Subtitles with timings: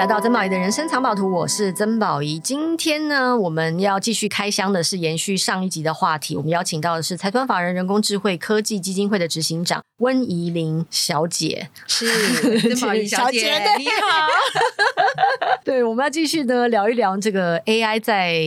[0.00, 2.38] 来到曾宝仪的人生藏宝图，我是曾宝仪。
[2.38, 6.34] 今天呢，我们要继续开箱的是延续上一集的话题。
[6.34, 12.06] 我们邀请到的是财团法人人工智慧科技基金会的执行长温怡玲小姐，是
[12.74, 14.26] 曾宝仪小姐，你好。
[15.62, 18.40] 对，我们要继续呢聊一聊这个 AI 在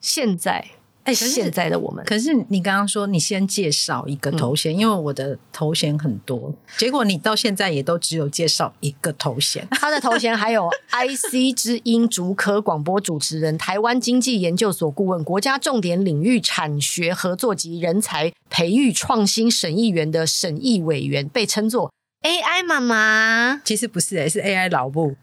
[0.00, 0.64] 现在。
[1.08, 9.66] 哎，现在的我们，可是你刚刚说你先介绍一个头衔，嗯、因为我的头衔很多，结果你到现在也都只有介绍一个头衔。
[9.70, 21.90] 他的头衔还有 IC 之音竹科广播主持人、台湾经济研究所顾问、国家重点领域产学合作及人才培育创新审议员的审议委员，被称作
[22.22, 23.62] AI 妈妈。
[23.64, 25.16] 其实不是、欸，是 AI 老母。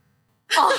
[0.57, 0.69] 哦，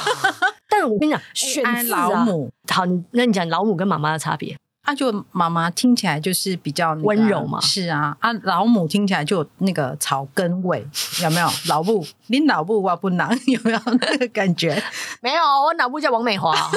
[0.69, 4.57] 但我跟你讲， 选老母好，那你讲老母跟妈妈的差别？
[4.87, 10.87] 他、啊、就妈妈听起来就是比较温柔嘛，是啊，啊老母听起来就有那个草根味，
[11.25, 11.49] 有没有？
[11.67, 14.81] 老布，你老布我不能，有没有那个感觉？
[15.21, 16.55] 没有，我老布叫王美华。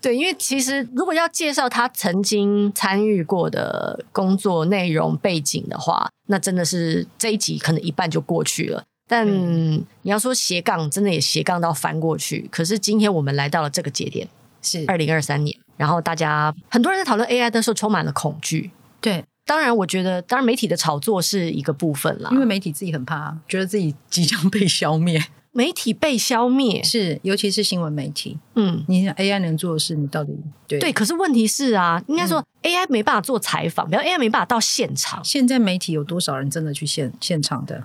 [0.00, 8.84] 对，因为其实如果要介绍他曾经参与过的工作内容背景的话，那真的是这一集可能一半就过去了。
[9.08, 12.48] 但你要说斜杠，真的也斜杠到翻过去。
[12.52, 14.28] 可是今天我们来到了这个节点。
[14.66, 18.72] 是二零二三年，然后大家很多人在讨论 AI 的时候充满了恐惧。
[19.00, 25.22] 对，当然我觉得，当然媒体的炒作是一个部分啦，因为媒体自己很怕，觉得自己即将被消灭。
[25.52, 28.36] 媒体被消灭是，尤其是新闻媒体。
[28.56, 30.36] 嗯，你想 AI 能做的事，你到底
[30.68, 30.78] 对？
[30.78, 35.24] 对，可是问题是啊，应该说 AI 没办法做采访，比如 AI 没办法到现场。
[35.24, 37.84] 现在媒体有多少人真的去现现场的？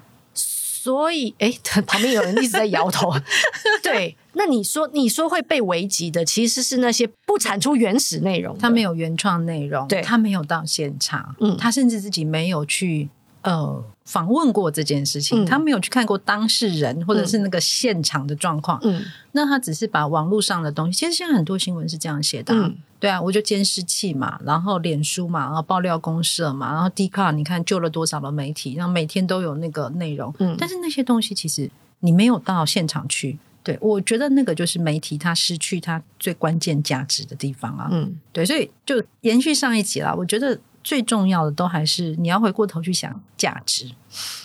[0.84, 1.54] 所以，哎，
[1.86, 3.14] 旁边有人一直在摇头。
[3.84, 13.10] 对，那你说，你说会被危及的，其实是那些不产出原始内容，他没有原创内容，对，他没有到现场，嗯，他甚至自己没有去。
[13.44, 31.70] 呃，访问过这件事情，嗯、他没有去看过当事人或者是那个现场的状况，嗯，那他只是把网络上的东西，其实现在很多新闻是这样写的，嗯，对啊，我就监视器嘛，然后脸书嘛，然后爆料公社嘛，然后 Dcard 你看救了多少的媒体，然后每天都有那个内容，嗯，但是那些东西其实
[32.02, 40.60] 你没有到现场去，对，我觉得那个就是媒体它失去它最关键价值的地方啊，嗯，对，所以就延续上一集啦，我觉得。
[40.84, 43.90] 最重要的都还是你要回过头去想价值，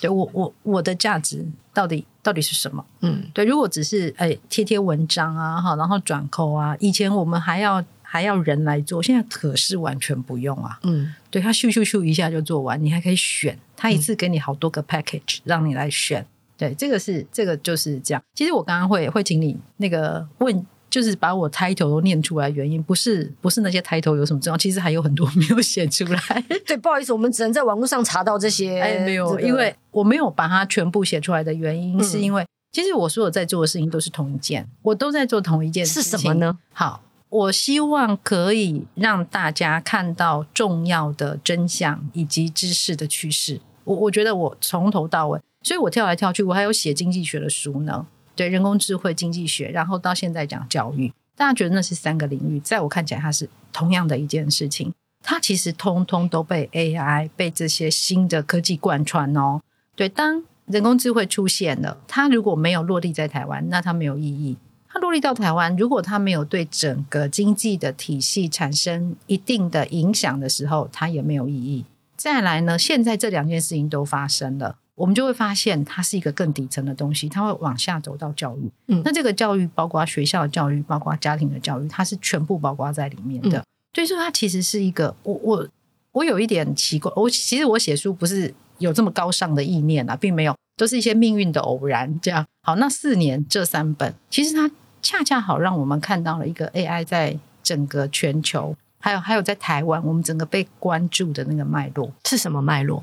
[0.00, 2.84] 对，我我我的价值到底到底是什么？
[3.00, 10.78] 嗯，对，如果只是哎贴贴文章啊哈，然后转扣啊，以前我们还要还要人来做，现在可是完全不用啊。
[10.82, 16.26] 嗯，对，他咻咻咻一下就做完，你还可以选，他一次给你好多个 package 让你来选。
[16.56, 18.22] 对，这个是这个就是这样。
[18.34, 20.66] 其实我刚刚会会请你那个问。
[20.96, 26.18] 就是把我 title 都念出来，原因不是不是那些 title 有什么重要，其实还有很多 没有写出来。
[26.66, 28.80] 对，不好意思，我们只能在网络上查到这些。
[28.80, 36.12] 哎，没有，这个、因为我没有把它全部写出来的原因，嗯、是因为其实我所有在做的事情都是同一件，我都在做同一件事情。
[36.12, 36.56] 是什么呢？
[36.72, 43.60] 好，我希望可以让大家看到重要的真相以及知识的趋势。
[43.84, 48.06] 我我觉得我从头到尾，所以我跳来跳去，我还有写经济学的书呢。
[48.36, 54.92] 对，人工智慧经济学，然后到现在讲教育，大家觉得那是三个领域，在我看起来，它是同样的一件事情。
[55.22, 59.60] 它其实通通都被 AI 被这些新的科技贯穿哦。
[59.96, 64.56] 对，当人工智慧出现了，它如果没有落地在台湾，那它没有意义；
[64.88, 71.84] 它落地到台湾，如果它没有对整个经济的体系产生一定的影响的时候，它也没有意义。
[72.16, 74.76] 再来呢，现在这两件事情都发生了。
[74.96, 78.70] 我们就会发现，它是一个更底层的东西，它会往下走到教育。
[78.88, 83.62] 嗯，那这个教育包括学校的教育，包括家庭的教育，它是全部包括在里面的。
[83.94, 85.68] 所以说，它其实是一个，我我
[86.12, 92.18] 我有一点奇怪，我其实我写书不是有这么高尚的意念啊，并没有，都是一些命运的偶然。
[92.20, 94.70] 这样好，那四年这三本，其实它
[95.02, 103.02] 恰恰好让我们看到了一个 AI 在整个全球，还有还有在台湾，我们整个被关注的那个脉络是什么脉络？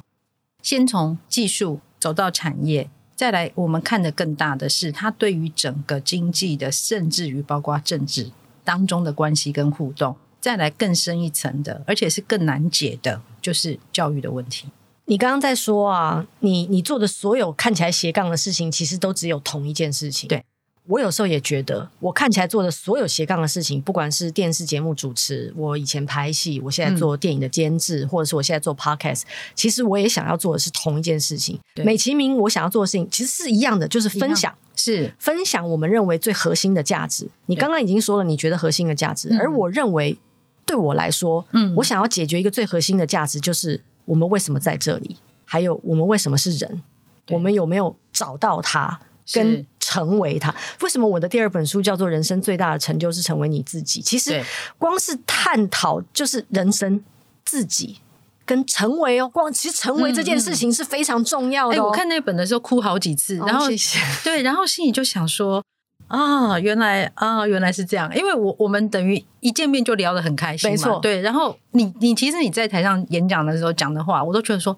[0.63, 8.31] 先从技术走到产业，再来我们看的更大的是它对于整个经济的，甚至于包括政治
[8.63, 14.67] 当中的关系跟互动，再来更深一层的，而且是更难解的，就是教育的问题。
[15.05, 20.29] 你刚刚在说啊，你你做的所有看起来斜杠的事情，其实都只有同一件事情。
[20.29, 20.43] 对。
[20.85, 29.21] 我有时候也觉得，我看起来做的所有斜杠的事情，不管是电视节目主持，我以前拍戏，我现在做电影的监制，嗯、或者是我现在做 podcast，
[29.55, 31.57] 其实我也想要做的是同一件事情。
[31.75, 37.29] 美其名，我想要做的事情其实是一样的，就是分享，是分享我们认为最核心的价值。
[37.45, 40.17] 你刚刚已经说了，你觉得核心的价值，而我认为
[40.65, 45.15] 对我来说，嗯，我想要解决一个最核心的价值，就是我们为什么在这里，
[45.45, 46.83] 还有我们为什么是人，
[47.29, 48.99] 我们有没有找到它。
[49.31, 50.53] 跟成为他。
[50.81, 54.01] 为什么我的第二本书叫做《人生最大的成就是成为你自己》？
[54.03, 54.43] 其实
[54.77, 57.03] 光是探讨就是人生
[57.45, 57.99] 自己
[58.45, 61.73] 跟成为哦，光其实成为这件事情是非常重要的、哦。
[61.73, 65.63] 哎、欸，我看那本的时候哭好几次，然后、哦、谢谢 对，然后心里就想说。
[66.09, 68.13] 啊，原来啊，原来是这样。
[68.15, 70.99] 因为我我们等于一见面就聊得很开心嘛，没错。
[70.99, 74.77] 对，然后你你其实你在台上演讲的时候讲的话，我都觉得说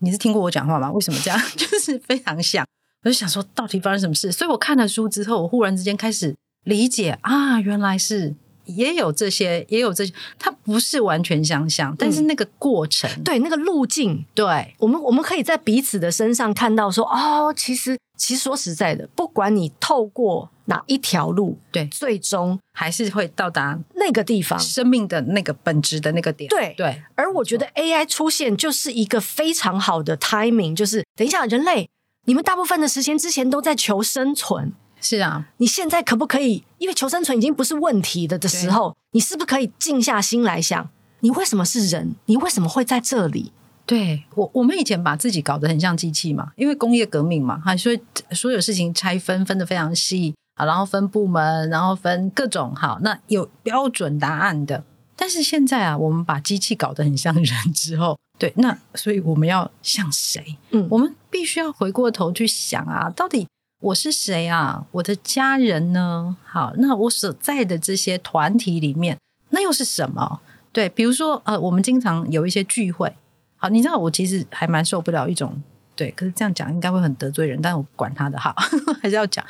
[0.00, 0.90] 你是听过我讲话吗？
[0.90, 1.40] 为什么这样？
[1.56, 2.65] 就是非常像。
[3.02, 4.32] 我就想说，到底发生什么事？
[4.32, 6.34] 所以我看了书之后，我忽然之间开始
[6.64, 8.34] 理解啊，原来是
[8.64, 10.12] 也有这些，也有这些。
[10.38, 17.96] 它不是完全相像，但是那个过程，嗯、对那个路径，对我们我们可以在彼此的身上看到说，哦，其实。
[18.18, 26.48] 其实说实在的，不管你透过哪一条路，对，最终还是会到达那个地方，生命的那个本质的那个点。
[26.48, 27.02] 对对。
[27.14, 31.90] 而我觉得 AI 出现就是一个非常好的 timing，就是等一下，人类，
[32.26, 34.72] 你们大部分的时间之前都在求生存。
[35.00, 36.64] 是啊，你现在可不可以？
[36.78, 40.88] 因为求生存已经不是问题的的时候，你是不是可以静下心来想，
[41.20, 42.14] 你为什么是人？
[42.26, 43.52] 你为什么会在这里？
[43.84, 48.00] 对我，我们以前把自己搞得很像机器嘛，因为工业革命嘛，哈，所以
[48.32, 54.82] 所有事情拆分分得非常细啊，然后分部门，然后分各种好，那有标准答案的。
[55.16, 60.58] 但是现在啊，我们把机器搞得很像人之后，对，那所以我们要像谁？
[60.70, 63.48] 嗯，我们必须要回过头去想啊，到底
[63.80, 64.86] 我是谁啊？
[64.92, 66.36] 我的家人呢？
[66.44, 69.18] 好，那我所在的这些团体里面，
[69.50, 70.40] 那又是什么？
[70.72, 73.14] 对，比如说呃，我们经常有一些聚会。
[73.56, 75.62] 好，你知道我其实还蛮受不了一种
[75.94, 78.54] 对，可是这样讲应该会很得罪人，但我管他的哈，
[79.00, 79.42] 还是要讲。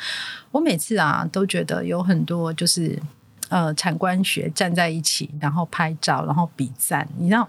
[0.52, 2.96] 我每次啊都觉得有很多就是
[3.48, 7.08] 呃产官学站在一起，然后拍照，然后比赞。
[7.18, 7.48] 你知道，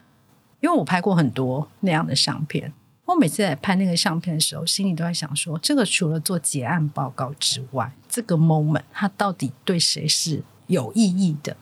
[0.60, 2.72] 因为我拍过很多那样的相片，
[3.06, 11.56] 我每次在拍那个相片的时候，心里都在想说，这个除了做结案报告之外，这个 moment 它到底对谁是有意义的？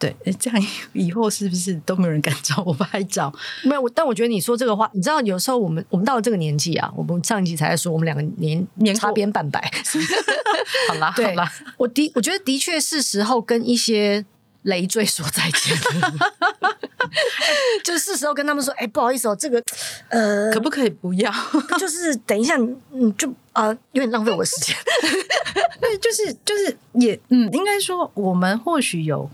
[0.00, 3.30] 对，这样以后是不是都没有人敢找我拍照？
[3.62, 9.60] 没有，但我觉得你说这个话，你知道，有时候我们我们到了这个年纪啊，我们上一集才在说，我们两个年年差边半百。
[10.88, 14.24] 好啦，好啦，我的我觉得的确是时候跟一些
[14.62, 15.76] 累赘说再见，
[17.84, 19.62] 就是是时候跟他们说，哎，不好意思哦，这个
[20.08, 21.30] 呃，可不可以不要？
[21.78, 22.56] 就是等一下，
[22.92, 24.74] 你就啊、呃，有点浪费我的时间。
[25.78, 29.30] 对，就是就是也嗯，应该说我们或许有。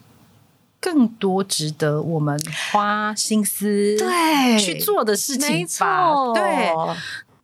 [0.86, 2.40] 更多值得我们
[2.70, 6.72] 花心思对去做的事情吧，对。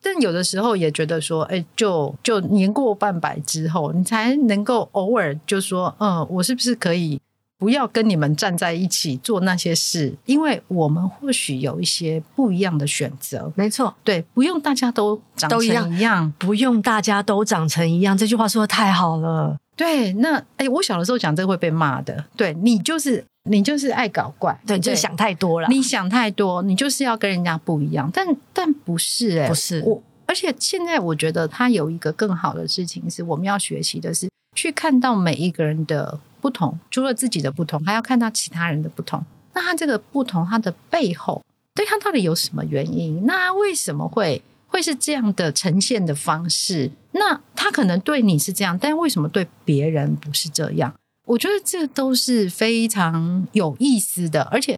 [0.00, 7.20] 但有的时候也觉得说，哎，就就年过半百之后，你才能够偶尔就说，嗯，我是不是可以
[7.58, 10.14] 不要跟你们站在一起做那些事？
[10.24, 13.52] 因为我们或许有一些不一样的选择。
[13.56, 18.16] 没错，对，不用大家都长成一样，一样，不用大家都长成一样。
[18.16, 19.58] 这句话说的太好了。
[19.82, 22.24] 对，那哎，我小的时候讲这个会被骂的。
[22.36, 23.24] 对，你就是。
[23.50, 25.66] 你就是爱搞怪，对，就是想太多了。
[25.66, 30.00] 你想太多，你就是要跟人家不一样，但但不是哎、欸，不是我。
[30.26, 39.20] 而且现在我觉得他有一个更好的事情是，我们要学习的是去看到每一个人的不同，除了自己的不同，还要看到其他人的不同。
[39.54, 41.42] 那他这个不同，他的背后
[41.74, 43.26] 对他到底有什么原因？
[43.26, 44.40] 那为什么会
[44.72, 46.90] 会是这样的呈现的方式？
[47.12, 50.94] 那他可能对你是这样，但为什么对别人不是这样？
[51.26, 54.76] 我觉得这都是非常有意思的，而且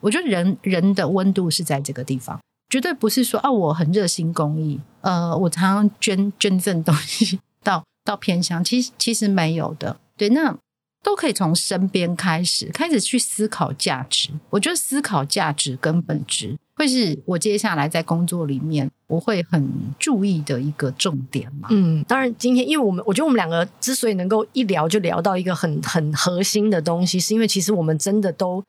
[0.00, 10.56] 我觉得人人的温度是在这个地方，绝对不是说啊，我很热心公益，呃，我常常捐捐赠东西到到偏乡，其实其实没有的，对，那
[11.02, 14.30] 都可以从身边开始，开始去思考价值。
[14.50, 16.56] 我觉得思考价值跟本质。
[16.74, 21.68] 会是我接下来在工作里面我会很注意的一个重点嘛？
[21.70, 28.64] 嗯，当然，今天因为我们我觉得我们两个之所以能够一聊就聊到一个很很核心的东西，是因为其实我们真的都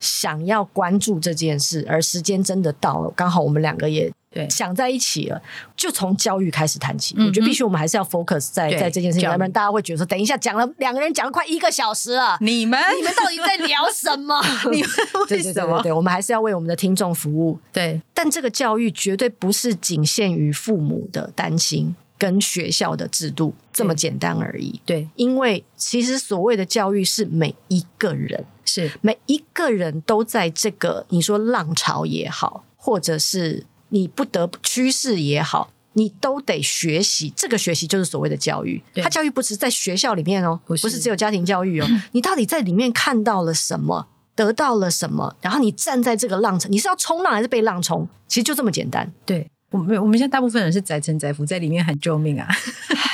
[0.00, 4.12] 想要关注这件事，而时间真的到了，刚好我们两个也。
[4.38, 5.42] 对，想在一起了，
[5.76, 7.16] 就从教育开始谈起。
[7.18, 14.40] 嗯、我觉得必须我们还是要 focus 在在这件事情，要不然大家会觉得说，等一下讲了两个人讲了快一个小时了，你们你们到底在聊什么？
[14.70, 15.26] 你们为什么？
[15.26, 17.58] 对，对，对，对，我们还是要为我们的听众服务。
[17.72, 24.80] 对，但这个教育绝对不是仅限于父母的担心跟学校的制度这么简单而已。
[24.86, 33.66] 对，因为其实所谓的教育是每一个人，是每一个人都在这个你说浪潮也好，或者是。
[33.90, 37.32] 你不得不趋势也好，你都得学习。
[37.36, 38.82] 这个学习就是所谓的教育。
[38.96, 41.86] 他教育不是在学校里面哦，不是，不是只有家庭教育哦。
[42.12, 45.34] 你到底在里面看到了什么，得到了什么？
[45.40, 48.08] 然后你站在这个浪层，你是要冲浪还是被浪冲？
[48.26, 49.10] 其实就这么简单。
[49.24, 52.46] 对，我们我们现在大部分人是载沉载浮，在里面喊救命啊！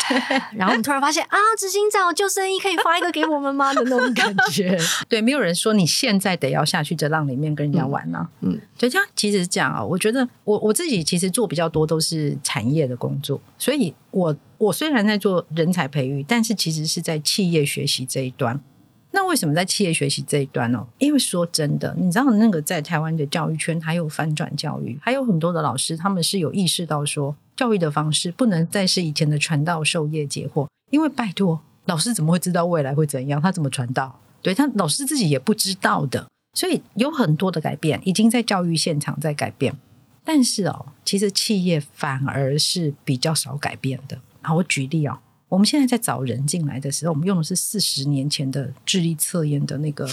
[0.56, 3.72] 然后我们突然发现啊，执行长救生衣可以发一个给我们吗？
[3.74, 4.78] 的那种感觉。
[5.08, 8.28] 对，没有人说你现在得要下去这浪里面跟人家玩呢、啊。
[8.40, 18.60] 嗯，所以这样其实讲啊，我觉得我我自己其实做比较多都是产业的工作，所以我我虽然在做人才培育，但是其实是在企业学习这一端。
[19.14, 20.84] 那为什么在企业学习这一端呢？
[20.98, 30.66] 因为说真的，你知道那个在台湾的教育圈还有翻转教育，还有很多的老师，他们是有意识到说，教育的方式不能再是以前的传道授业解惑。
[30.90, 33.40] 因为拜托，老师怎么会知道未来会怎样？
[33.40, 34.20] 他怎么传道？
[34.42, 36.26] 对，他老师自己也不知道的。
[36.52, 39.76] 所以有很多的改变已经在教育现场在改变，
[40.24, 44.18] 但是哦，其实企业反而是比较少改变的。
[44.42, 45.18] 好，我举例哦。
[45.54, 50.04] 我们现在在找人进来的时候，我们用的是四十年前的智力测验的那个，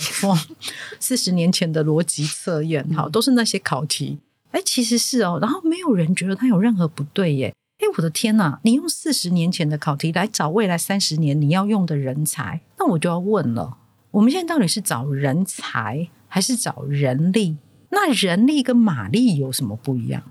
[1.02, 4.20] 四十年前的逻辑测验，好，都是那些考题。
[4.52, 7.52] 哎，其实是哦，然后没有人觉得它有任何不对耶。
[7.80, 8.60] 哎，我的天呐！
[8.62, 13.78] 你用四十年前的考题来找未来三十年你要用的人才，那我就要问了：
[14.12, 17.58] 我们现在到底是找人才还是找人力？
[17.90, 20.22] 那人力跟马力有什么不一样？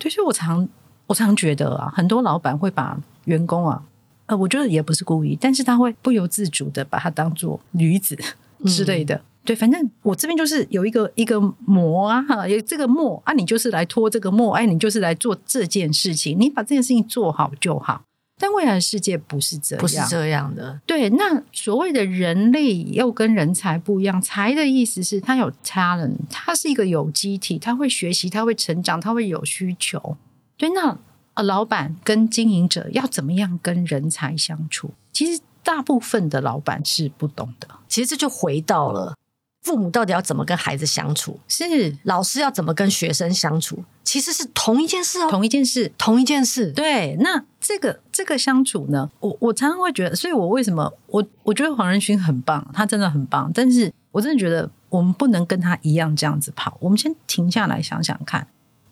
[0.00, 0.68] 对，所以我常
[1.06, 3.84] 我常觉得啊，很多老板会把员工啊。
[4.26, 8.18] 呃，我觉得也不是故意，但是他会不由自主的把它当做女子
[8.64, 9.14] 之类的。
[9.14, 18.02] 嗯、对，反正我这边就是有一个一个磨啊，哈，有这个磨啊，你就是来拖这个磨，哎，你就是来做这件事情，你把这件事情做好就好。
[18.38, 20.80] 但未来的世界不是这样，不是这样的。
[20.84, 30.16] 对，那所谓的人力又跟人才不一样，才的意思是他有 talent，他是一个有机体，他会学习，他会成长，他会有需求。
[30.56, 30.98] 对，那。
[31.36, 34.90] 呃，老板跟经营者要怎么样跟人才相处？
[35.12, 37.68] 其实大部分的老板是不懂的。
[37.88, 39.14] 其实这就回到了
[39.62, 46.72] 父母到底要怎么跟孩子相处，是老师要怎么跟学生相处，其实是同一件事哦，同一件事，同一件事。
[46.72, 58.46] 对，那这个这个相处呢，我我常常会觉得，所以我为什么我我觉得黄仁勋很棒，他真的很棒，但是我真的觉得我们不能跟他一样这样子跑，我们先停下来想想看。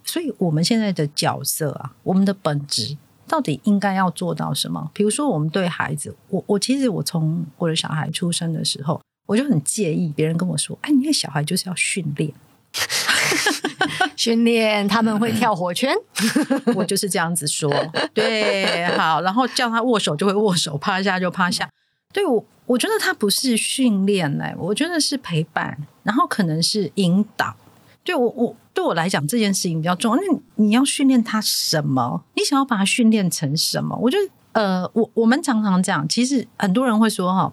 [0.04, 2.96] 所以，我们现在的角色啊，我们的本质
[3.26, 4.90] 到底应该要做到什么？
[4.92, 12.30] 比如说，我们对孩子，我我其实我从我的小孩出生的时候，我就很介意别人跟我说：“哎，你的小孩就是要训练，
[14.14, 15.94] 训练他们会跳火圈。
[16.76, 17.72] ”我就是这样子说。
[18.12, 21.68] 对，好，然后叫他握手就会握手，趴下就趴下。
[22.12, 27.56] 对我，我觉得他不是训练嘞，我觉得是陪伴，然后可能是引导。
[28.04, 30.20] 对我，我对我来讲这件事情比较重要。
[30.20, 32.24] 那你要训练他什么？
[32.34, 33.96] 你想要把他训练成什么？
[34.02, 37.52] 我觉得，呃，我我们常常讲，其实很多人会说哈，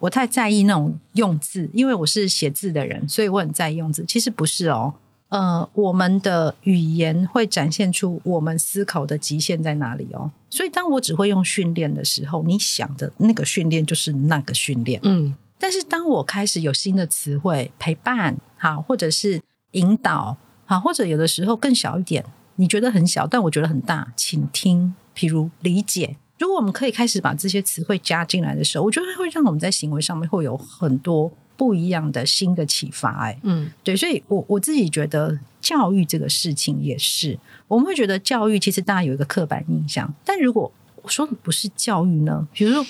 [0.00, 4.04] 我太在意那种用字，因为我是写字的人，所以我很在意用字。
[4.06, 4.92] 其实不是哦，
[5.28, 10.30] 呃，我们的语言会展现出我们思考的极限在哪里哦。
[10.50, 15.34] 所以，当我只会用训练的时候，你想的那个训练就是那个训练，嗯。
[15.58, 19.40] 但是，当我开始有新的词汇，陪伴，好，或者是。
[19.72, 20.34] 引导
[20.66, 22.24] 啊，或者有的时候更小一点，
[22.56, 24.12] 你觉得很小，但我觉得很大。
[24.14, 26.16] 请听，譬如理解。
[26.38, 33.24] 如果我们可以开始把这些词汇加进来的时候，我觉得会让我们在行为上面会有很多不一样的新的启发。
[33.24, 40.70] 哎，嗯，对，所以我我自己觉得教育这个事情也是，我们会觉得教育其实大家有一个刻板印象，但如果
[41.02, 42.46] 我说的不是教育呢？
[42.52, 42.84] 比如说，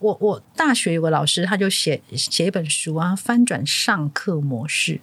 [0.00, 5.00] 我我大学有个老师，他就写写一本书啊，翻转上课模式。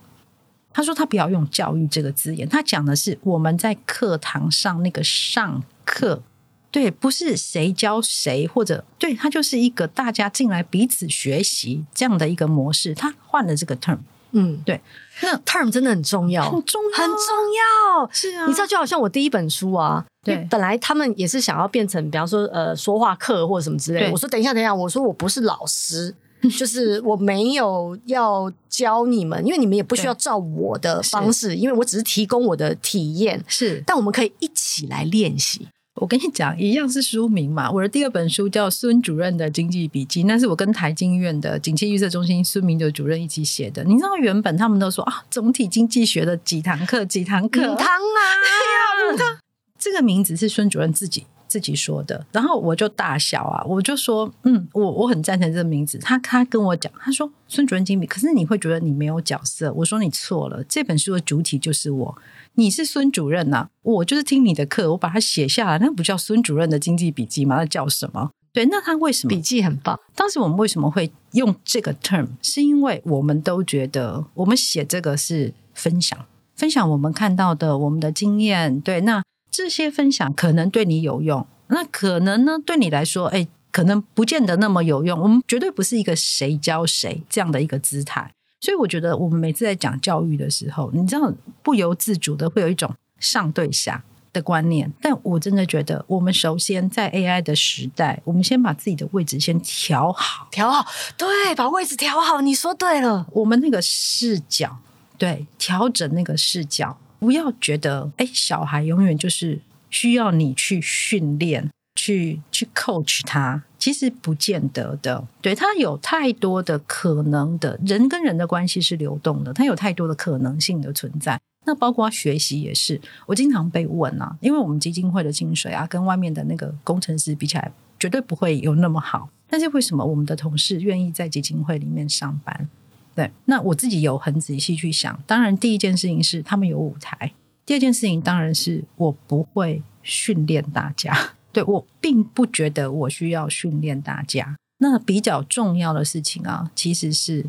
[0.80, 6.24] 他说：“他不要用‘教育’这个字眼，他讲的是我们在课堂上那个上课，
[6.72, 12.96] 对，不是谁教谁，或者对，他就是一个大家进来彼此学习这样的一个模式。
[12.96, 13.98] 他换了这个 term，
[14.32, 14.80] 嗯，对，
[15.22, 18.10] 那 term 真的很重要，很重要，很重要。
[18.14, 24.12] 是啊，你知道，就好像我第一本书啊，对，本来他们也是想要变成，比方说呃，说话课或者什么之类的。
[24.14, 26.16] 我说等一下，等一下，我说我不是老师。”
[26.58, 33.44] 就是我没有要教你们，因为你们也不需要照我的方式，因为我只是提供我的体验。
[33.48, 35.68] 是，但我们可以一起来练习。
[35.96, 37.70] 我跟你讲，一样是书名嘛。
[37.70, 43.84] 我的第二本书叫《孙主任的经济笔记》，那是我跟台经院的景气预测中心孙明德主任一起写的。
[43.84, 48.20] 你知道，原本他们都说啊，总体经济学的几堂课，几堂课，五堂啊，
[49.10, 49.39] 对呀，五堂。
[49.80, 51.26] 这个名字是孙主任自己。
[51.50, 55.98] 自己说的，然后我就大笑啊，我就说，嗯，我我很赞成这个名字。
[55.98, 59.74] 他他跟我讲，他说孙主任经理，可是你会觉得你没有角色。
[59.74, 62.18] 我说你错了，这本书的主体就是我，
[62.54, 67.56] 你是孙主任呐、啊，我就是听你的课，我把它写下来，那不叫孙主任的经济笔记吗？
[67.56, 68.30] 那叫什么？
[68.54, 70.00] 对，那他为什么笔记很棒？
[70.14, 72.28] 当时我们为什么会用这个 term？
[72.44, 78.80] 是因为我们都觉得我们写这个是分享，分享我们看到的，我们的经验。
[78.80, 79.24] 对，那。
[79.52, 85.20] 这些分享可能对你有用，那可能呢，对你来说，哎，可能不见得那么有用。
[85.20, 88.32] 我们绝对不是一个谁教谁这样的一个姿态。
[88.62, 94.04] 所以我觉得，我们每次在讲教育的时候，你知道，不由自主的会有一种上对下
[94.34, 94.92] 的观念。
[95.02, 102.42] 但我真的觉得，我们首先在 AI 的时代，我们先把自己的位置先调好，调好，对，把位置调好。
[102.42, 104.78] 你说对了，我们那个视角，
[105.18, 109.60] 对，调整那个视角，不要觉得，哎，小孩永远就是
[109.90, 111.70] 需要你去训练。
[111.96, 115.28] 去去 coach 他，其实不见得的。
[115.42, 121.38] 对，他有太多的可能的，人跟人的关系是流动的，他有太多的可能性的存在。
[121.66, 129.30] 那包括学习也是，我经常被问啊，因为我们基金会的薪水啊，跟外面的那个工程师比起来，绝对不会有那么好。
[129.50, 132.70] 但是为什么我们的同事愿意在基金会里面上班？
[133.16, 135.22] 对，那我自己有很仔细去想。
[135.28, 137.34] 当然，第一件事情是他们有舞台，
[137.66, 141.34] 第二件事情当然是我不会训练大家。
[141.52, 144.56] 对，我并不觉得我需要训练大家。
[144.78, 147.46] 那比较重要的事情啊，其实是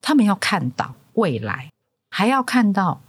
[0.00, 1.70] 他们要看到未来，
[2.10, 3.00] 还要看到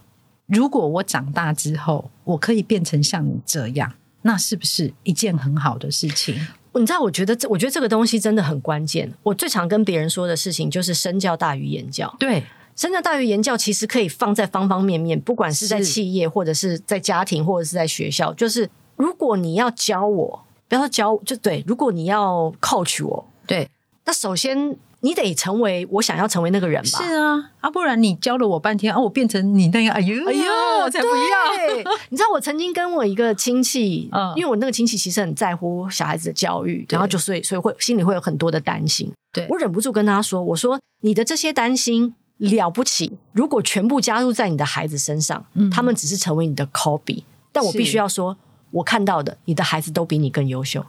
[0.46, 6.46] 如果我长大之后，我可以变成像你这样，那是不是一件很好的事情？
[6.80, 9.12] 你知道，我觉得这，我觉得这个东西真的很关键。
[9.22, 12.14] 我最常跟别人说的事情就是身教大于言教。
[12.18, 12.42] 对，
[12.76, 18.70] 身教大于言教，其实可以放在方方面面，不管是在企业，或者是在家庭，或者是在学校，就是。
[18.96, 21.64] 如果你要教我，不要说教，就对。
[21.66, 23.68] 如果你要 coach 我，对，
[24.04, 26.98] 那首先你得成为我想要成为那个人吧？
[26.98, 30.44] 是啊，啊，不然你教了我半天，啊，我变成你那样，哎呦，哎呦，
[30.82, 31.92] 我才不要！
[32.08, 39.12] 你知道，我曾经跟我一个亲戚，嗯，因为我那个亲戚其实很在乎小孩子的教育，然后就所以所以会心里会有很多的担心。
[39.30, 47.24] 对，我忍不住跟他说：“我说你的这些担心了不起，如果全部加入在你的孩子身上，嗯，他们只是成为你的 copy。
[47.52, 48.36] 但我必须要说。”
[48.74, 50.84] 我看到的，你的孩子都比你更优秀，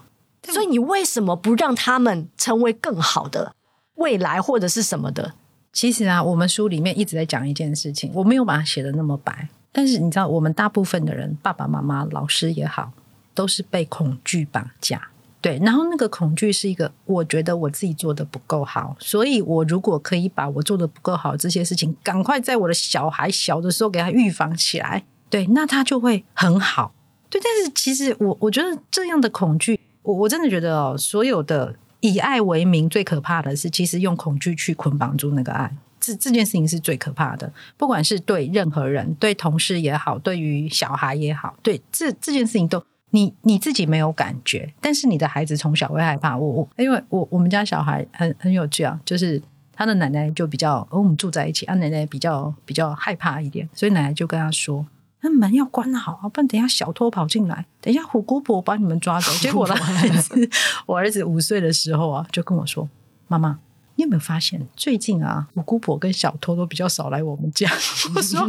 [0.50, 3.54] 所以你为什么不让他们成为更好的
[3.96, 5.34] 未来或者是什么的？
[5.74, 12.94] 其实啊，我们书里面一直在讲一件事情，我没有把它写得那么白，但是你知道，我们大部分的人，爸爸妈妈、老师也好，
[13.34, 15.10] 都是被恐惧绑架。
[15.42, 26.94] 对，然后那个恐惧是一个，我觉得我自己做得不够好，所以我如果可以把我做得不够好这些事情，赶快在我的小孩小的时候给他预防起来，对，那他就会很好。
[27.30, 37.52] 对，但是其实我我觉得这样的恐惧，我我真的觉得哦，所有的以爱为名最可怕的是，其实用恐惧去捆绑住那个爱，这这件事情是最可怕的。
[37.78, 46.38] 不管是对任何人，对同事也好，对于小孩也好，对这这件事情都你你自己没有感觉，但是你的孩子从小会害怕。
[46.38, 49.42] 我我因为我我们家小孩很很有趣啊，就是
[49.74, 54.86] 他的奶奶就比较，我们住在一起，啊奶奶比较比较害怕一点，所以奶奶就跟他说。
[55.28, 59.32] 那门要关好，不然等一下小偷跑进来，等一下虎姑婆把你们抓走。
[59.42, 60.50] 结果我的儿子，
[60.86, 62.88] 我儿子五岁的时候啊，就跟我说
[63.28, 63.58] ：“妈妈，
[63.96, 67.68] 你有没有发现最近啊，虎姑婆跟小偷都比较少来我们家？”
[68.16, 68.48] 我说：“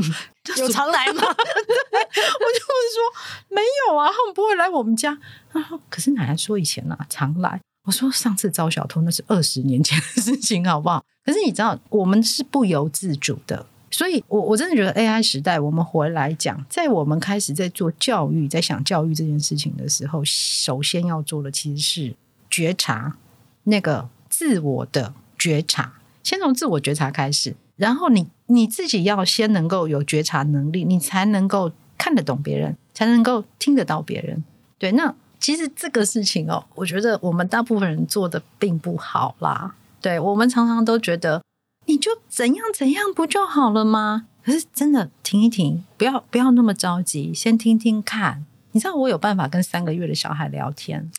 [0.59, 3.01] 有常来吗？”我就会说
[3.49, 5.19] ：“没有啊，他们不会来我们家。”
[5.51, 13.65] 他说：“可是奶奶说以前啊常来。”我说：“上次招小偷那是二十年前的事情，好不好？”可是你知道，我们是不由自主的。
[13.97, 22.15] 所以我，我真的觉得 AI 时代，我们回来讲，在我们开始在做教育，在想教育这件事情的时候，首先要做的其实是
[22.51, 23.17] 觉察，
[23.65, 34.45] 那个自我的觉察，先从自我觉察开始，然后你你自己要先能够有觉察能力，你才能够看得懂别人，才能够听得到别人。
[34.77, 39.75] 对，那其实这个事情哦，我觉得我们大部分人做的并不好啦。
[40.03, 41.41] 对，我们常常都觉得。
[41.87, 44.27] 你就怎样怎样不就好了吗？
[44.44, 48.44] 可是真的停一停，不要不要那么着急，先听听看。
[48.72, 51.11] 你知道我有办法跟三个月的小孩聊天，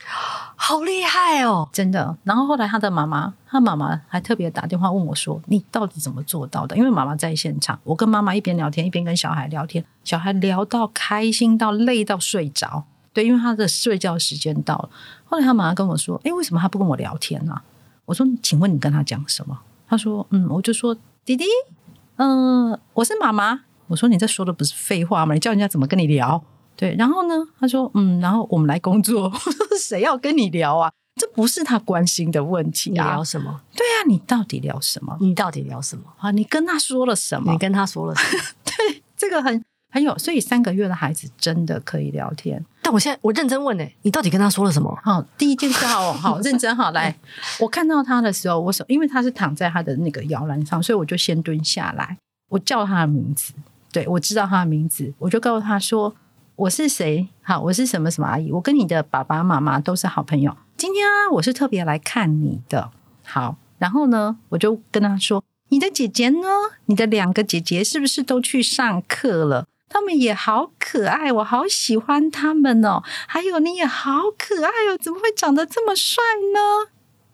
[0.56, 2.16] 好厉害哦，真的。
[2.24, 12.84] 然后后来他的妈妈，他妈妈还特别打电话问我说：“你到底怎么做到的？”因为妈妈在现场，我跟妈妈一边聊天一边跟小孩聊天，小孩聊到开心到累到睡着。
[13.12, 14.90] 对，因为他的睡觉时间到了。
[15.26, 17.60] 后来他妈妈跟我说：“诶，为什么他不跟我聊天呢？”
[18.06, 21.46] 我说：“请问你跟他讲什么？”他说：“嗯，我就说弟弟，
[22.18, 23.62] 嗯、呃，我是妈妈。
[23.88, 25.34] 我说你这说的不是废话吗？
[25.34, 26.44] 你叫人家怎么跟你聊？
[26.76, 27.34] 对，然后呢？
[27.60, 29.24] 他说：嗯，然后我们来工作。
[29.34, 30.92] 我说谁要跟你聊啊？
[31.16, 33.04] 这不是他关心的问题啊。
[33.06, 33.62] 你聊什么？
[33.76, 35.18] 对啊，你到底聊什么？
[35.22, 36.32] 你到底聊什么啊？
[36.32, 37.52] 你跟他说了什么？
[37.52, 38.44] 你跟他说了什么？
[38.66, 42.64] 对，这个很。”还有，所以三个月的孩子真的可以聊天。
[42.82, 44.98] 但我现在我认真问呢，你到底跟他说了什么？
[45.04, 47.16] 好，第一件事好好认真好来。
[47.60, 52.18] 我看到他的时候，我手因为他是躺在他的那个摇篮上，所以我就先蹲下来，
[52.50, 53.54] 我叫他的名字。
[53.92, 56.14] 对，我知道他的名字，我就告诉他说
[56.56, 57.28] ：“我是谁？
[57.42, 58.52] 好，我是什么什么阿姨？
[58.52, 60.56] 我跟你的爸爸妈妈都是好朋友。
[60.76, 62.92] 今天啊，我是特别来看你的。
[63.24, 66.48] 好，然后呢，我就跟他说：“你的姐姐呢？
[66.86, 69.66] 你的两个姐姐是不是都去上课了？
[69.90, 73.02] 他们也好可爱，我好喜欢他们哦。
[73.28, 76.24] 还有你也好可爱哦，怎么会长得这么帅
[76.54, 76.92] 呢？”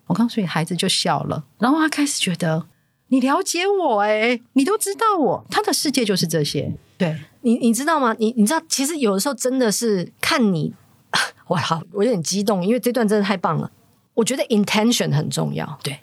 [0.07, 2.67] 我告诉你，孩子就笑了，然后他开始觉得
[3.07, 6.75] 你了解我哎，你都知道我，他的世界就是这些。
[6.97, 8.15] 对你，你知道吗？
[8.19, 10.73] 你你知道，其实有的时候真的是看你，
[11.47, 13.71] 我好，我有点激动，因为这段真的太棒了。
[14.13, 15.99] 我觉得 intention 很重要，对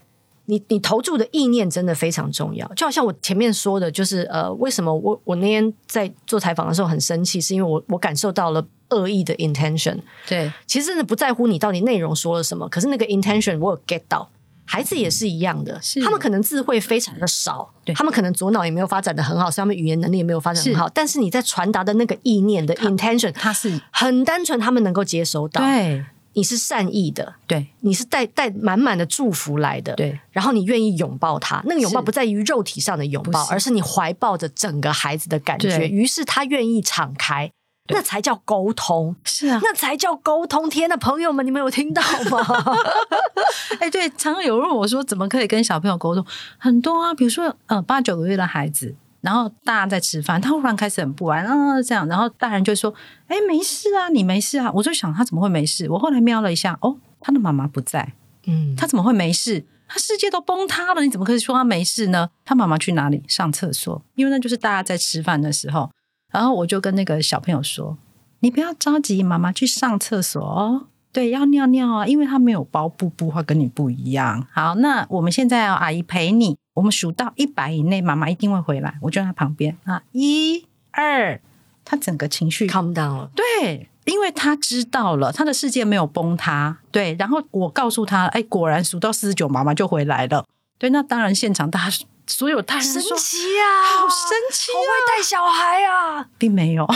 [0.51, 2.67] 你，你投注的意念真的非常重要。
[2.75, 9.99] 就好像我前面说的，就是呃，为什么我我那天在做采访的时候很生气，是因为我我感受到了恶意的 intention。
[10.29, 14.29] 对，其实真的不在乎你到底内容说了什么，可是那个 intention 我有 get 到。
[14.67, 20.87] 孩子也是一样的，他们可能智慧非常的少，他们可能左脑也没有发展的很好，所以他们语言能力也没有发展很好。
[20.87, 25.61] 是但是你在传达的那个意念的 intention，它是很单纯，他们能够接收到。
[25.61, 26.05] 对。
[26.35, 37.51] 你是善意的，对，你是带带满满的祝福来的，对，然后你愿意拥抱他，那个拥抱不在于肉体上的拥抱，是而是你怀抱着整个孩子的感觉，于是他愿意敞开，
[37.89, 40.71] 那才叫沟通，是啊，那才叫沟通。
[40.71, 42.39] 天呐，朋友们，你们有听到吗？
[43.81, 46.25] 哎、欸，对，常常有人问我说，怎么可以跟小朋友沟通？
[46.59, 48.95] 很多啊，比如说，呃，八九个月的孩子。
[49.21, 52.95] 然后大家在吃饭，他忽然开始很不安啊，这样，然后大人就说
[53.29, 55.89] ：“哎，没事啊，你没事啊。”我就想他怎么会没事？
[55.91, 58.15] 我后来瞄了一下，哦，他的妈妈不在，
[58.47, 59.67] 嗯，他怎么会没事？
[59.87, 62.31] 他世界都崩塌了，你怎么可以说他没事呢？
[62.45, 63.23] 他妈妈去哪里？
[63.29, 65.91] 上厕所，因为那就是大家在吃饭的时候。
[66.33, 67.99] 然后我就跟那个小朋友说
[68.39, 70.87] ：“你不要着急，妈妈去上厕所哦。
[71.13, 74.47] 对，要尿尿啊，因为他没有包布布，他跟你不一样。
[74.53, 78.99] 好，那我们现在要阿姨陪你。”我们数到一百以内，妈妈一定会回来。
[79.03, 81.39] 我就在她旁边啊，一二，
[81.85, 83.31] 他整个情绪 calm down 了。
[83.35, 86.79] 对，因为他知道了，他的世界没有崩塌。
[86.91, 90.47] 对，然后我告诉他，哎，果然数到四十九，妈妈就回来了。
[90.79, 96.89] 对，那当然，现场大家所有大人说神奇啊，好神奇啊，好会带小孩啊，并没有。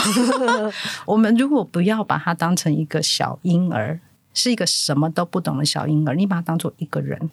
[1.05, 3.99] 我们如果不要把他当成一个小婴儿，
[4.33, 7.29] 是一个什么都不懂的小婴儿，你把他当做一个人。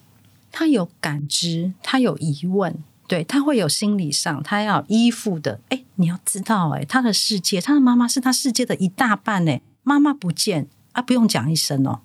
[0.52, 2.76] 他有感知，他有疑问，
[3.08, 5.60] 对，他会有心理上，他要依附的。
[5.70, 12.02] 哎，你要知道，哎，他的世界，他的妈妈是他世界的一大半，哎，妈妈不见啊，不用讲一声哦。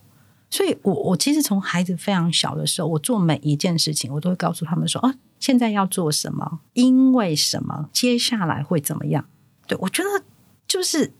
[0.49, 9.25] 所以我，我其实从孩子非常小的时候，我做每一件事情，我都会告诉他们说，啊，现在要做什么，因为什么，接下来会怎么样。
[9.67, 10.23] 对，我觉得
[10.65, 11.11] 就是。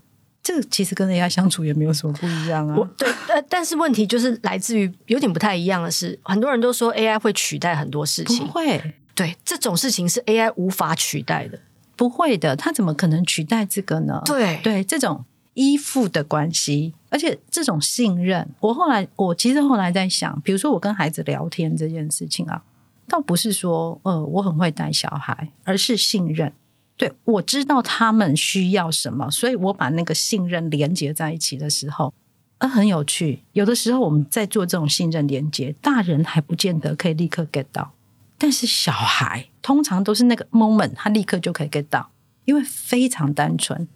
[0.47, 2.75] 这个其实跟 AI 相处也没有什么不一样啊。
[2.77, 8.93] 我对，呃，但是问题就是来自于有点不太一样的是，很多人都说 AI 会取代很多事情，不会。
[9.13, 11.60] 对，这种事情是 AI 无法取代的，
[11.97, 12.55] 不会的。
[12.55, 14.21] 它怎么可能取代这个呢？
[14.25, 22.63] 对对，这种依附的关系，而且这种信任，我后来我其实后来在想，比如说我跟孩子聊天这件事情啊，
[23.10, 26.53] 倒不是说呃我很会带小孩，而是信任。
[26.97, 32.12] 对，我知道他们需要什么，所以我把那个信任连接在一起的时候，
[32.57, 33.43] 呃，很有趣。
[33.53, 37.93] 有的时候我们在做这种信任连接，大人还不见得可以立刻 get 到，
[38.39, 42.10] 但是小孩通常都是那个 moment，他立刻就可以 get 到，
[42.45, 43.88] 因为非常单纯。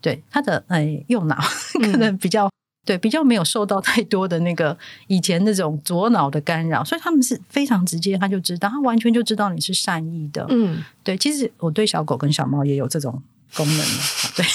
[0.00, 1.36] 对，他的呃右脑
[1.80, 2.50] 可能比较。
[2.88, 4.74] 对，比较没有受到太多的那个
[5.08, 10.46] 以前那种左脑的干扰，所以他们是非常直接，他就知道，他完全就知道你是善意的。
[10.48, 13.22] 嗯，对，其实我对小狗跟小猫也有这种
[13.54, 13.86] 功能。
[14.34, 14.46] 对，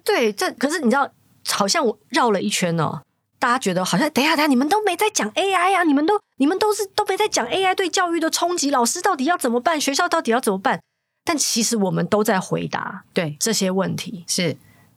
[0.02, 1.06] 对，这可是你知道，
[1.50, 3.02] 好像我绕了一圈哦，
[3.38, 9.78] 大家觉得好像等一下，等下，你们都没在讲 AI 啊，你们都你们都是都没在讲 AI 对教育的冲击，老师到底要怎么办？
[9.78, 10.80] 学校到底要怎么办？
[11.22, 14.56] 但其实我们都在回答对这些问题是。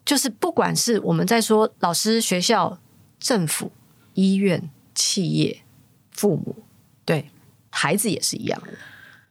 [0.10, 2.80] 就是不管是我们在说老师、学校、
[3.20, 3.72] 政府、
[4.16, 5.60] 医院、企业、
[6.10, 6.56] 父母，
[7.06, 7.30] 对
[7.70, 8.70] 孩子也是一样的。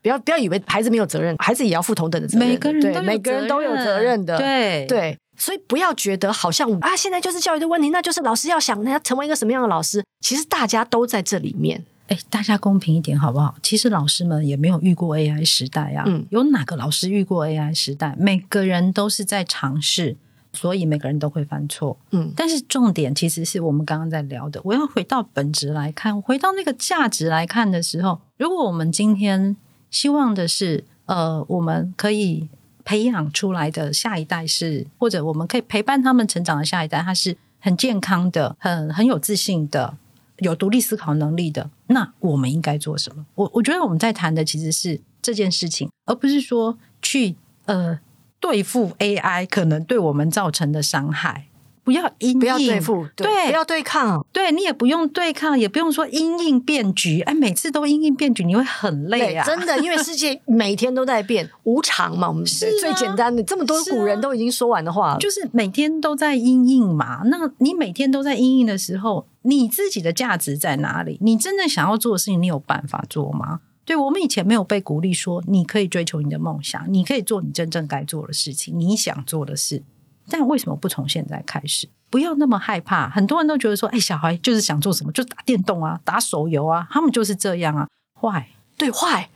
[0.00, 2.48] 不要不要以为孩子没有责任，孩子也要负同等的责任。
[2.48, 4.38] 每个人对每个人都有责任的。
[4.38, 10.04] 对对，所以不要觉得好像啊，现在就是教育的问题，那就是老师要想他要成为一个什么样的老师。
[10.20, 11.84] 其实大家都在这里面。
[12.06, 13.56] 哎，大家公平一点好不好？
[13.64, 16.04] 其实老师们也没有遇过 AI 时代啊。
[16.06, 18.14] 嗯，有哪个老师遇过 AI 时代？
[18.16, 20.16] 每个人都是在尝试。
[20.52, 24.60] 所以每个人都会犯错，嗯，但是重点其实是我们刚刚在聊的。
[24.64, 29.54] 我要回到本质来看，回到那个价值来看的时候，如果我们今天
[29.90, 32.48] 希望的是，呃，我们可以
[32.82, 39.96] 培养出来的下一代是，或者我们可以陪伴他们成长的下一代，他是很健康的、很很有自信的、
[40.38, 43.26] 有独立思考能力的，那我们应该做什么？
[43.34, 48.00] 我我觉得我们在谈的其实是这件事情，而不是说去呃。
[48.40, 51.44] 对付 AI 可能对我们造成的伤害。
[51.84, 57.22] 不要因应，不要对付，对，对，不要对抗，对你也不用对抗，也不用说因应变局。
[57.22, 59.42] 哎，每次都因应变局，你会很累啊！
[59.42, 62.28] 真的，因为世界每天都在变，无常嘛。
[62.28, 67.22] 我们是、啊、最简单的，这么多古人都已经说完的话了，啊、就是每天都在因应嘛。
[67.24, 71.16] 那你每天都在因应的时候，你自己的价值在哪里？
[71.22, 73.60] 你真正想要做的事情，你有办法做吗？
[73.88, 79.82] 对，我们以前没有被鼓励说，你可以追求你的梦想，你可以做你真正该做的事情，你想做的事。
[80.28, 81.88] 但为什么不从现在开始？
[82.10, 87.88] 不要那么害怕，很多人都觉得说，哎，小孩就是想做什么，就打电动啊，打手游啊，他们就是这样啊，
[88.20, 89.30] 坏，对，坏，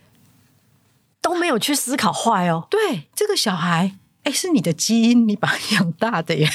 [1.23, 2.67] 都没有去思考坏哦。
[2.69, 6.47] 对，这个小孩，哎，是你的基因，你把他养大的耶。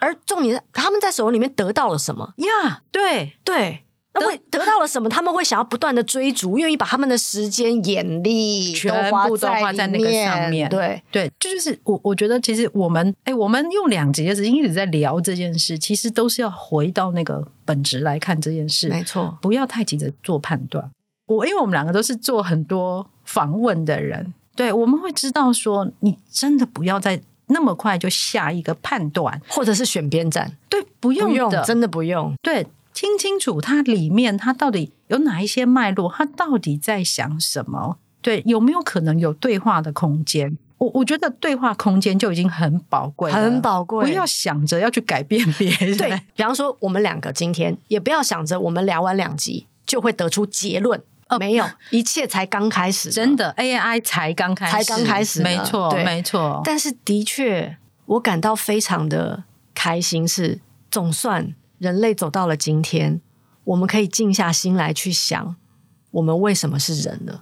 [0.00, 2.82] 而重点，他们在手游里面得到了什么呀？
[2.92, 3.85] 对对。
[4.20, 5.08] 会得到了什么？
[5.08, 10.68] 他们会想要不断的追逐，愿意把他们的时间、眼力全部都花在那个上面。
[10.68, 18.88] 对对，这就，就是我我觉得，其实我们哎，我们用两集的时间一直在聊这件事，其实都是要回到那个本质来看这件事。
[18.88, 20.90] 没错，不要太急着做判断。
[21.26, 30.56] 我因为我们两个都是做很多访问的人，对，我们会知道说，你真的不要再那么快就下一个判断，或者是选边站。
[30.68, 32.32] 对，不用的，用，真的不用。
[32.42, 32.66] 对。
[32.96, 36.10] 听清楚，它里面它到底有哪一些脉络？
[36.10, 37.98] 它到底在想什么？
[38.22, 40.56] 对，有没有可能有对话的空间？
[40.78, 44.06] 我我觉得对话空间就已经很宝贵，很宝贵。
[44.06, 45.94] 不要想着要去改变别人。
[45.98, 50.98] 对，比方说，我们两个今天也不要想着我们聊完两集就会得出结论。
[51.26, 53.10] 呃，没有，一切才刚开始。
[53.10, 55.42] 真的，AI 才刚开始，才刚开始。
[55.42, 56.62] 没错，没错。
[56.64, 61.54] 但是的确，我感到非常的开心，是总算。
[61.78, 63.20] 人类走到了今天，
[63.64, 65.56] 我们可以静下心来去想，
[66.12, 67.40] 我们为什么是人呢？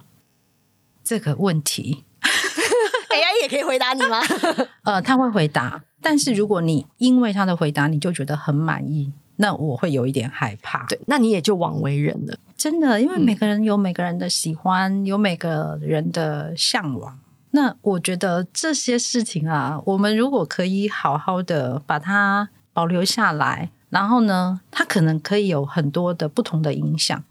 [1.03, 4.19] 这个问题， AI 也可以回答你吗？
[4.83, 10.85] 呃，他会回答，但是如果你因为他的回答你就觉得很满意，那我会有一点害怕。
[10.87, 12.37] 对，那你也就枉为人了。
[12.57, 17.19] 真的，因为每个人有每个人的喜欢，嗯、有每个人的向往。
[17.51, 23.69] 那我觉得这些事情啊，我们如果可以好好的把它保留下来。
[23.95, 27.23] 然后呢，它可能可以有很多的不同的影响。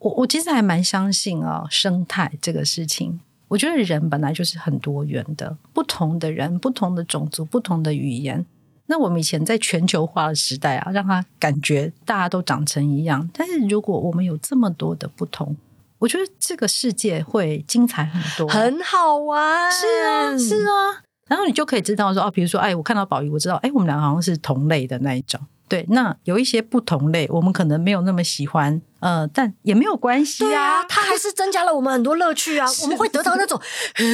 [0.00, 3.18] 我我其实还蛮相信啊、哦，生态这个事情。
[3.48, 8.44] 我觉得人本来就是很多元的，不同的人、不同的种族、不同的语言。
[8.84, 13.26] 那我们以前在全球化的时代啊，让他感觉大家都长成一样。
[13.32, 15.56] 但是如果我们有这么多的不同，
[16.00, 19.72] 我觉得这个世界会精彩很多，很好玩。
[19.72, 21.00] 是啊，是啊。
[21.28, 25.40] 然后你就可以知道说，哦，比如说，哎，我看到宝仪，我知道，哎，我们俩好像是同类的那一种。
[25.70, 30.82] 对，那有一些不同类，我们可能没有那么喜欢，呃，但也没有关系啊。
[30.88, 32.66] 它还是增加了我们很多乐趣啊。
[32.82, 33.56] 我们会得到那种，
[33.94, 34.04] 诶，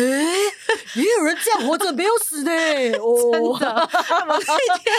[0.97, 2.53] 也有人这样活着没有死的，
[3.01, 3.88] 哦，真的。
[4.29, 4.38] 那
[4.79, 4.95] 天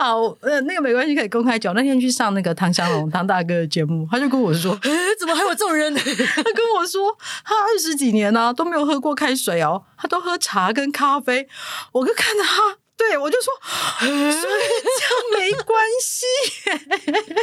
[0.00, 1.72] 好，呃，那个没关系，可以公开讲。
[1.72, 5.94] 那天去上那个唐湘龙唐大哥的节目，他就跟我说，诶，怎么还有这种人？
[5.94, 6.02] 他
[6.42, 11.46] 跟我说，他二十几年呢、啊、都没有喝过开水哦，他都喝茶跟咖啡。
[11.92, 12.81] 我就看着他。
[13.08, 13.52] 对，我就说，
[14.00, 14.12] 所以
[14.98, 16.24] 这样没关系。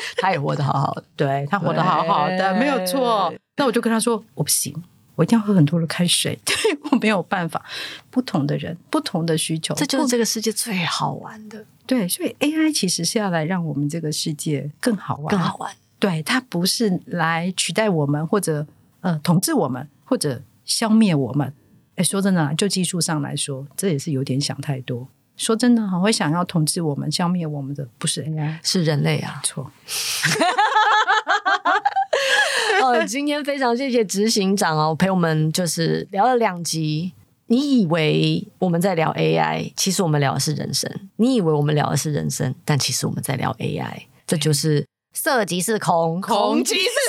[0.17, 3.33] 他也活得好好的，对，他活得好好的，没有错。
[3.57, 4.73] 那我就跟他说，我不行，
[5.15, 6.39] 我一定要喝很多的开水。
[6.45, 6.55] 对，
[6.91, 7.63] 我没有办法。
[8.09, 11.65] 不同的人，不同的需求，这就是这个世界最好玩的。
[11.85, 15.75] 对，所以 AI 其实是要来让我们这个世界更好玩，更好玩。
[15.99, 18.65] 对，它不是来取代我们，或者
[19.01, 21.53] 呃统治我们，或者消灭我们。
[21.95, 25.05] 哎，说真的，就技术上来说，这也是有点想太多。
[25.39, 29.41] 说真的，很会想要统治我们、消灭我们的，不是 AI，是人类啊！
[29.43, 29.71] 错。
[32.83, 37.13] 哦，今天非常谢谢执行长哦，陪我们就是聊了两集。
[37.47, 40.91] 你以为我们在聊 AI，其实我们聊的是人生。
[41.15, 44.03] 你以为我们聊的是人生，但其实我们在聊 AI。
[44.27, 47.08] 这就是色即是空，空即是色。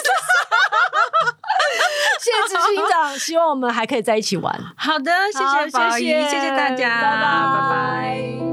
[2.21, 4.55] 谢谢执行长，希望我们还可以在一起玩。
[4.77, 7.21] 好的，谢谢宝仪，谢谢大家，拜拜。
[7.21, 8.50] 拜拜。